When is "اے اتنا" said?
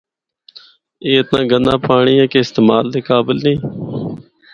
1.03-1.41